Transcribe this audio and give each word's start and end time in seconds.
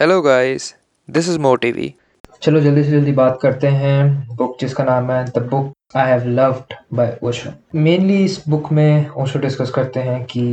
Hello 0.00 0.20
guys 0.22 0.74
this 1.08 1.28
is 1.28 1.38
मोटिवी 1.38 1.92
चलो, 2.42 2.60
जल्दी 2.60 2.82
से 2.84 2.90
जल्दी 2.90 3.12
बात 3.12 3.38
करते 3.42 3.66
हैं। 3.66 4.36
बुक 4.36 4.56
जिसका 4.60 4.84
नाम 4.84 5.10
है 5.10 5.24
the 5.26 5.38
book 5.50 5.96
I 5.96 6.08
have 6.08 6.24
loved 6.28 6.74
by 6.96 7.16
Osho 7.22 7.50
mainly 7.76 8.16
इस 8.24 8.42
बुक 8.48 8.70
में 8.72 9.08
ओशो 9.22 9.38
डिस्कस 9.38 9.70
करते 9.70 10.00
हैं 10.00 10.22
कि 10.24 10.44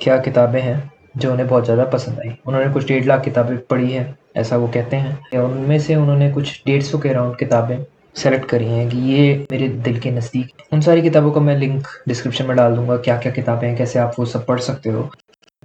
क्या 0.00 0.16
किताबें 0.22 0.60
हैं 0.60 0.90
जो 1.16 1.30
उन्हें 1.32 1.46
बहुत 1.48 1.64
ज़्यादा 1.64 1.84
पसंद 1.92 2.18
आई। 2.18 2.34
उन्होंने 2.46 2.72
कुछ 2.72 2.86
डेढ़ 2.88 3.04
लाख 3.04 3.22
किताबें 3.24 3.56
पढ़ी 3.60 3.90
हैं, 3.92 4.18
ऐसा 4.36 4.56
वो 4.56 4.68
कहते 4.68 4.96
हैं। 4.96 5.40
उनमें 5.40 5.78
से 5.78 5.96
उन्होंने 5.96 6.30
कुछ 6.32 6.62
डेढ़ 6.66 6.82
सौ 6.82 6.98
के 6.98 7.08
अराउंड 7.08 7.36
किताबें 7.38 7.78
सेलेक्ट 8.16 8.48
करी 8.50 8.66
हैं 8.66 8.88
कि 8.90 8.98
ये 9.12 9.46
मेरे 9.52 9.68
दिल 9.68 10.00
के 10.00 10.10
नज़दीक 10.10 10.72
उन 10.72 10.80
सारी 10.80 11.02
किताबों 11.02 11.30
का 11.32 11.40
मैं 11.40 11.56
लिंक 11.58 11.86
डिस्क्रिप्शन 12.08 12.46
में 12.46 12.56
डाल 12.56 12.76
दूँगा 12.76 12.96
क्या 12.98 13.18
क्या 13.18 13.32
किताबें 13.32 13.66
हैं, 13.68 13.76
कैसे 13.76 13.98
आप 13.98 14.14
वो 14.18 14.24
सब 14.26 14.46
पढ़ 14.46 14.60
सकते 14.60 14.90
हो। 14.90 15.10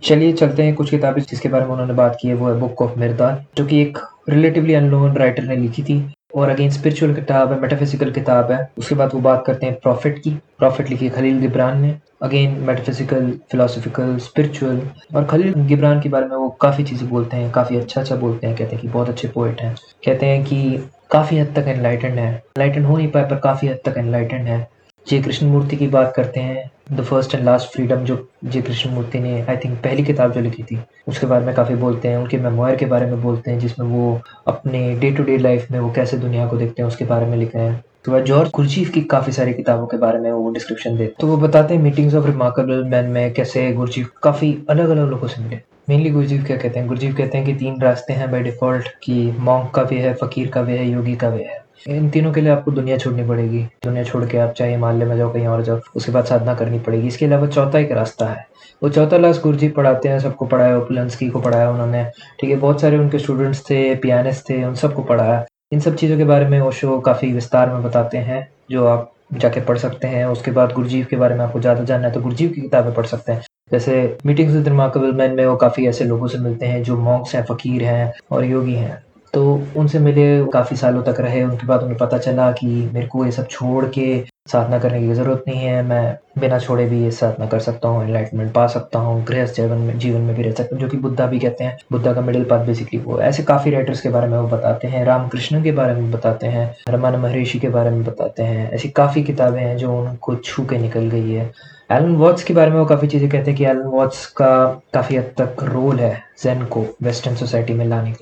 चलिए 0.03 0.33
चलते 0.33 0.63
हैं 0.63 0.73
कुछ 0.75 0.89
किताबें 0.89 1.21
जिसके 1.21 1.49
बारे 1.49 1.65
में 1.65 1.71
उन्होंने 1.71 1.93
बात 1.93 2.17
की 2.21 2.27
है, 2.27 2.33
वो 2.33 2.47
है 2.47 2.59
बुक 2.59 2.81
ऑफ़ 2.81 2.97
मिर्दाल 2.99 3.43
जो 3.57 3.65
कि 3.65 3.81
एक 3.81 3.97
रिलेटिवली 4.29 4.73
अनलोन 4.73 5.15
राइटर 5.15 5.43
ने 5.43 5.55
लिखी 5.55 5.83
थी 5.83 6.13
और 6.35 6.49
अगेन 6.49 6.69
स्पिरिचुअल 6.69 7.13
किताब 7.13 7.51
है 7.51 7.59
मेटाफिजिकल 7.61 8.11
किताब 8.11 8.51
है। 8.51 8.71
उसके 8.77 8.95
बाद 8.95 9.13
वो 9.13 9.19
बात 9.19 9.43
करते 9.47 9.65
हैं 9.65 9.75
प्रॉफिट 9.75 10.19
की। 10.19 10.29
प्रॉफिट 10.31 10.89
लिखी 10.89 11.09
खलील 11.09 11.39
गिब्रान 11.39 11.81
ने। 11.81 11.95
अगेन 12.21 12.57
मेटाफिजिकल 12.59 13.31
फिलोसफिकल 13.51 14.17
स्पिरिचुअल 14.17 14.81
और 15.15 15.25
खलील 15.25 15.53
गिब्रान 15.53 16.01
के 16.01 16.09
बारे 16.09 16.25
में 16.25 16.35
वो 16.35 16.49
काफ़ी 16.49 16.83
चीज़ें 16.83 17.09
बोलते 17.09 17.37
हैं, 17.37 17.51
काफ़ी 17.51 17.77
अच्छा 17.77 18.01
अच्छा 18.01 18.15
बोलते 18.15 18.47
हैं, 18.47 18.55
कहते 18.55 18.75
हैं 18.75 18.81
कि 18.81 18.87
बहुत 18.87 19.09
अच्छे 19.09 19.27
पोइट 19.27 19.61
हैं। 19.61 19.75
कहते 20.05 20.25
हैं 20.25 20.43
कि 20.43 20.89
काफ़ी 21.11 21.37
हद 21.37 21.53
तक 21.55 21.67
एनलाइटेंड 21.67 22.19
है। 22.19 22.33
एनलाइटेंड 22.33 22.85
हो 22.85 22.97
नहीं 22.97 23.07
पाए, 23.07 23.23
पर 23.23 23.35
काफ़ी 23.35 23.67
हद 23.67 23.79
तक 23.85 23.97
एनलाइटेंड 23.97 24.47
है। 24.47 24.72
जय 25.07 25.21
कृष्ण 25.21 25.47
मूर्ति 25.47 25.75
की 25.75 25.87
बात 25.87 26.13
करते 26.15 26.39
हैं। 26.39 26.71
The 26.91 27.01
first 27.01 27.33
and 27.35 27.43
last 27.45 27.73
freedom 27.73 28.03
जो 28.03 28.15
जय 28.45 28.61
कृष्ण 28.61 28.89
मूर्ति 28.89 29.19
ने 29.19 29.41
आई 29.41 29.57
थिंक 29.57 29.77
पहली 29.77 30.03
किताब 30.03 30.31
जो 30.31 30.41
लिखी 30.41 30.63
थी, 30.63 30.79
उसके 31.07 31.27
बारे 31.27 31.45
में 31.45 31.55
काफ़ी 31.55 31.75
बोलते 31.75 32.07
हैं। 32.07 32.17
उनके 32.17 32.37
मेमोयर 32.37 32.75
के 32.75 32.85
बारे 32.85 33.05
में 33.05 33.21
बोलते 33.21 33.51
हैं, 33.51 33.59
जिसमें 33.59 33.87
वो 33.87 34.21
अपने 34.47 34.95
डे 34.95 35.11
टू 35.11 35.23
डे 35.23 35.37
लाइफ 35.37 35.71
में 35.71 35.79
वो 35.79 35.91
कैसे 35.91 36.17
दुनिया 36.17 36.47
को 36.47 36.57
देखते 36.57 36.81
हैं, 36.81 36.87
उसके 36.87 37.05
बारे 37.05 37.25
में 37.25 37.37
लिख 37.37 37.55
हैं। 37.55 37.83
तो 38.05 38.11
वह 38.11 38.19
जॉर्ज 38.19 38.49
गुरजीफ 38.55 38.89
की 38.89 39.01
काफ़ी 39.01 39.31
सारी 39.31 39.53
किताबों 39.53 39.85
के 39.87 39.97
बारे 39.97 40.19
में 40.19 40.31
वो 40.31 40.49
डिस्क्रिप्शन 40.51 40.97
देते 40.97 41.15
तो 41.19 41.27
वो 41.27 41.37
बताते 41.37 41.73
हैं 41.73 41.81
मीटिंग्स 41.81 42.15
ऑफ़ 42.15 42.25
रिमार्केबल 42.25 42.83
मैन 42.83 43.05
में 43.05 43.33
कैसे 43.33 43.71
गुरजीफ 43.73 44.09
काफ़ी 44.23 44.57
अलग 44.69 44.89
अलग 44.89 45.09
लोगों 45.09 45.27
से 45.27 45.41
मिले। 45.41 45.59
मेनली 45.89 46.09
गुरजीफ 46.09 46.45
क्या 46.45 46.57
कहते 46.57 46.79
हैं? 46.79 46.87
गुरजीफ 46.87 47.15
कहते 47.17 47.37
हैं 47.37 47.47
कि 47.47 47.53
तीन 47.53 47.81
रास्ते 47.81 48.13
हैं 48.13 48.31
बाय 48.31 48.43
डिफ़ॉल्ट 48.43 48.87
कि 49.03 49.31
मॉन्क 49.39 49.71
का 49.75 49.81
वे 49.81 49.99
है, 49.99 50.13
फ़कीर 50.13 50.47
का 50.47 50.61
वे 50.61 50.77
है, 50.77 50.89
योगी 50.89 51.15
का 51.15 51.29
वे 51.29 51.43
है। 51.43 51.62
इन 51.87 52.09
तीनों 52.09 52.31
के 52.33 52.41
लिए 52.41 52.51
आपको 52.51 52.71
दुनिया 52.71 52.97
छोड़नी 52.97 53.23
पड़ेगी। 53.23 53.61
दुनिया 53.83 54.03
छोड़ 54.03 54.23
के 54.25 54.37
आप 54.37 54.51
चाहे 54.51 54.71
हिमालय 54.71 55.05
में 55.05 55.15
जाओ, 55.17 55.31
कहीं 55.33 55.47
और 55.47 55.63
जाओ, 55.63 55.79
उसके 55.95 56.11
बाद 56.11 56.25
साधना 56.25 56.53
करनी 56.53 56.79
पड़ेगी। 56.79 57.07
इसके 57.07 57.25
अलावा 57.25 57.47
चौथा 57.47 57.79
एक 57.79 57.91
रास्ता 57.91 58.27
है। 58.27 58.45
वो 58.83 58.89
चौथा 58.89 59.17
लास्ट 59.17 59.41
गुरु 59.41 59.57
जी 59.57 59.67
पढ़ाते 59.69 60.09
हैं, 60.09 60.19
सबको 60.19 60.45
पढ़ाया 60.45 60.77
ओपुलंसकी 60.77 61.29
को 61.29 61.39
पढ़ाया 61.39 61.69
उन्होंने। 61.71 62.03
ठीक 62.39 62.49
है, 62.49 62.55
बहुत 62.55 62.81
सारे 62.81 62.97
उनके 62.97 63.19
स्टूडेंट्स 63.19 63.61
थे 63.69 63.95
पियानिस्ट 63.95 64.49
थे, 64.49 64.63
उन 64.63 64.75
सबको 64.75 65.03
पढ़ाया। 65.03 65.45
इन 65.73 65.79
सब 65.79 65.95
चीज़ों 65.95 66.17
के 66.17 66.23
बारे 66.23 66.47
में 66.47 66.59
वो 66.61 66.71
शो 66.71 66.99
काफ़ी 66.99 67.31
विस्तार 67.33 67.73
में 67.73 67.83
बताते 67.83 68.17
हैं, 68.19 68.47
जो 68.71 68.85
आप 68.87 69.11
जाके 69.33 69.61
पढ़ 69.61 69.77
सकते 69.77 70.07
हैं। 70.07 70.25
उसके 70.25 70.51
बाद 70.51 70.73
गुरुजीव 70.73 71.05
के 71.09 71.15
बारे 71.15 71.35
में 71.35 71.43
आपको 71.45 71.59
ज़्यादा 71.59 71.83
जानना 71.83 72.07
है 72.07 72.13
तो 72.13 72.21
गुरुजीव 72.21 72.49
की 72.49 72.61
किताबें 72.61 72.93
पढ़ 72.93 73.05
सकते 73.05 73.31
हैं। 73.31 73.41
जैसे 73.71 74.17
मीटिंग्स 74.25 74.53
विद 74.53 74.67
रिमार्केबल 74.67 75.11
मैन 75.11 75.35
में 75.35 75.45
वो 75.45 75.55
काफ़ी 75.55 75.87
ऐसे 75.87 76.05
लोगों 76.05 76.27
से 76.27 76.37
मिलते 76.37 76.65
हैं, 76.65 76.83
जो 76.83 76.97
मॉन्क्स 76.97 77.35
हैं, 77.35 77.43
फ़कीर 77.45 77.83
हैं 77.83 78.13
और 78.31 78.45
योगी 78.45 78.75
हैं। 78.75 79.01
तो 79.33 79.43
उनसे 79.77 79.99
मिले 79.99 80.23
काफ़ी 80.53 80.75
सालों 80.77 81.01
तक 81.03 81.19
रहे, 81.19 81.43
उनके 81.43 81.67
बाद 81.67 81.83
उन्हें 81.83 81.97
पता 81.97 82.17
चला 82.17 82.51
कि 82.51 82.67
मेरे 82.93 83.07
को 83.07 83.25
ये 83.25 83.31
सब 83.31 83.47
छोड़ 83.47 83.85
के 83.87 84.23
साधना 84.49 84.77
करने 84.79 84.99
की 85.01 85.13
ज़रूरत 85.13 85.43
नहीं 85.47 85.59
है। 85.59 85.81
मैं 85.83 86.17
बिना 86.39 86.59
छोड़े 86.59 86.85
भी 86.85 87.01
ये 87.03 87.11
साधना 87.11 87.45
कर 87.47 87.59
सकता 87.59 87.87
हूँ 87.87 88.03
एनलाइटमेंट 88.03 88.51
पा 88.53 88.65
सकता 88.67 88.99
हूँ, 88.99 89.23
गृहस्थ 89.25 89.55
जीवन 89.55 89.77
में 89.77 89.97
जीवन 89.99 90.21
में 90.21 90.35
भी 90.35 90.43
रह 90.43 90.51
सकता 90.51 90.75
हूँ, 90.75 90.81
जो 90.81 90.87
कि 90.89 90.97
बुद्धा 90.97 91.25
भी 91.27 91.39
कहते 91.39 91.63
हैं। 91.63 91.77
बुद्धा 91.91 92.13
का 92.13 92.21
मिडिल 92.21 92.43
पाथ 92.43 92.65
बेसिकली 92.65 92.99
वो 92.99 93.19
ऐसे 93.21 93.43
काफ़ी 93.43 93.71
राइटर्स 93.71 94.01
के 94.01 94.09
बारे 94.09 94.27
में 94.27 94.37
वो 94.37 94.47
बताते 94.47 94.87
हैं, 94.87 95.03
रामकृष्ण 95.05 95.63
के 95.63 95.71
बारे 95.71 95.93
में 95.93 96.11
बताते 96.11 96.47
हैं 96.47 96.73
रमान 96.89 97.15
महर्षि 97.15 97.59
के 97.59 97.69
बारे 97.69 97.89
में 97.89 98.03
बताते 98.03 98.43
हैं। 98.43 98.69
ऐसी 98.71 98.89
काफ़ी 98.91 99.23
किताबें 99.23 99.61
हैं 99.61 99.75
जो 99.77 99.97
उनको 99.97 100.35
छू 100.35 100.65
के 100.65 100.77
निकल 100.77 101.09
गई 101.09 101.31
है। 101.31 101.51
एलन 101.91 102.15
वॉट्स 102.15 102.43
के 102.43 102.53
बारे 102.53 102.71
में 102.71 102.77
वो 102.79 102.85
काफ़ी 102.85 103.07
चीज़ें 103.07 103.29
कहते 103.29 103.51
हैं 103.51 103.57
कि 103.57 103.65
एलन 103.65 103.87
वॉट्स 103.87 104.25
का 104.33 104.51
काफ़ी 104.93 105.15
हद 105.15 105.33
तक 105.37 105.63
रोल 105.63 105.99
है 105.99 106.17
जैन 106.43 106.65
को 106.65 106.85
वेस्टर्न 107.03 107.35
सोसाइटी 107.35 107.73
में 107.73 107.85
लाने 107.85 108.11
का। 108.11 108.19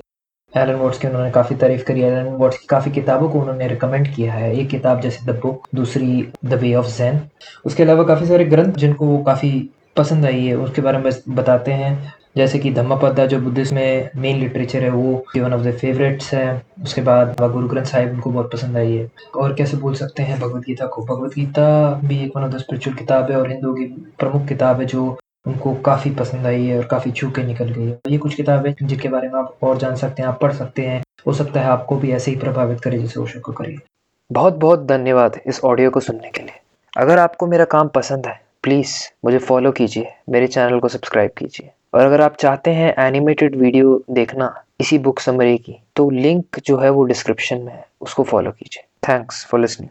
एलन 0.54 0.74
वॉट्स 0.74 0.98
की 0.98 1.08
उन्होंने 1.08 1.30
काफ़ी 1.30 1.56
तारीफ़ 1.56 1.84
करी। 1.84 2.02
एलन 2.02 2.26
वॉट्स 2.38 2.58
की 2.58 2.66
काफ़ी 2.70 2.90
किताबों 2.92 3.28
को 3.30 3.40
उन्होंने 3.40 3.68
रिकमेंड 3.68 4.08
किया 4.14 4.32
है। 4.32 4.54
एक 4.56 4.68
किताब 4.70 5.00
जैसे 5.00 5.24
द 5.26 5.38
बुक 5.42 5.68
दूसरी 5.74 6.26
द 6.44 6.54
वे 6.54 6.74
ऑफ़ 6.74 6.96
जैन 6.96 7.20
उसके 7.66 7.82
अलावा 7.82 8.04
काफ़ी 8.04 8.26
सारे 8.26 8.44
ग्रंथ 8.44 8.72
जिनको 8.74 9.06
वो 9.06 9.22
काफ़ी 9.24 9.50
पसंद 9.96 10.26
आई 10.26 10.44
है, 10.44 10.54
उसके 10.56 10.82
बारे 10.82 10.98
में 10.98 11.12
बताते 11.28 11.72
हैं। 11.72 12.12
जैसे 12.36 12.58
कि 12.58 12.70
धम्मपदा 12.72 13.24
जो 13.26 13.38
बुद्धिस्ट 13.40 13.72
में 13.72 14.10
मेन 14.16 14.38
लिटरेचर 14.40 14.82
है, 14.82 14.90
वो 14.90 15.24
वन 15.36 15.52
ऑफ़ 15.54 15.62
द 15.62 15.72
फेवरेट्स 15.80 16.32
है। 16.34 16.62
उसके 16.82 17.02
बाद 17.02 17.34
गुरु 17.42 17.68
ग्रंथ 17.68 17.84
साहिब 17.84 18.12
उनको 18.12 18.30
बहुत 18.30 18.52
पसंद 18.52 18.76
आई 18.76 18.94
है। 18.96 19.10
और 19.36 19.54
कैसे 19.54 19.76
बोल 19.76 19.94
सकते 19.94 20.22
हैं 20.22 20.38
भगवत 20.40 20.62
गीता 20.62 20.86
को? 20.86 21.04
भगवत 21.04 21.34
गीता 21.34 22.00
भी 22.04 22.22
एक 22.24 22.36
वन 22.36 22.44
ऑफ़ 22.44 22.52
द 22.52 22.58
स्पिरिचुअल 22.58 22.96
किताब 22.96 23.30
है 23.30 23.36
और 23.38 23.50
हिंदुओं 23.50 23.74
की 23.74 23.84
प्रमुख 24.18 24.46
किताब 24.48 24.80
है, 24.80 24.86
जो 24.86 25.16
उनको 25.46 25.74
काफ़ी 25.76 26.10
पसंद 26.10 26.46
आई 26.46 26.64
है 26.66 26.76
और 26.78 26.84
काफ़ी 26.86 27.10
छू 27.10 27.30
के 27.30 27.42
निकल 27.42 27.68
गई 27.68 27.86
है। 27.86 27.98
ये 28.08 28.18
कुछ 28.18 28.34
किताबें 28.34 28.72
जिनके 28.82 29.08
बारे 29.08 29.28
में 29.28 29.38
आप 29.40 29.56
और 29.62 29.78
जान 29.78 29.96
सकते 29.96 30.22
हैं, 30.22 30.28
आप 30.28 30.40
पढ़ 30.40 30.52
सकते 30.52 30.82
हैं। 30.82 31.02
हो 31.26 31.32
सकता 31.32 31.60
है 31.60 31.66
आपको 31.66 31.96
भी 31.96 32.10
ऐसे 32.12 32.30
ही 32.30 32.36
प्रभावित 32.36 32.80
करे 32.80 32.98
जैसे 32.98 33.20
ओशो 33.20 33.40
को 33.40 33.52
करिए 33.52 33.78
बहुत 34.30 34.54
बहुत 34.54 34.86
धन्यवाद 34.86 35.38
इस 35.46 35.60
ऑडियो 35.64 35.90
को 35.90 36.00
सुनने 36.00 36.30
के 36.30 36.42
लिए। 36.42 36.60
अगर 36.96 37.18
आपको 37.18 37.46
मेरा 37.46 37.64
काम 37.64 37.88
पसंद 37.88 38.26
है, 38.26 38.40
प्लीज़ 38.62 38.94
मुझे 39.24 39.38
फॉलो 39.38 39.72
कीजिए, 39.72 40.12
मेरे 40.28 40.46
चैनल 40.46 40.78
को 40.80 40.88
सब्सक्राइब 40.88 41.30
कीजिए। 41.38 41.70
और 41.94 42.00
अगर 42.00 42.20
आप 42.20 42.36
चाहते 42.36 42.70
हैं 42.70 42.94
एनिमेटेड 42.98 43.56
वीडियो 43.56 44.02
देखना 44.10 44.54
इसी 44.80 44.98
बुक 44.98 45.20
समरी 45.20 45.58
की 45.58 45.76
तो 45.96 46.08
लिंक 46.10 46.58
जो 46.66 46.76
है 46.78 46.90
वो 46.90 47.04
डिस्क्रिप्शन 47.04 47.58
में 47.58 47.72
है, 47.72 47.84
उसको 48.00 48.22
फॉलो 48.22 48.50
कीजिए। 48.50 48.84
Thanks 49.08 49.44
for 49.46 49.60
listening 49.60 49.90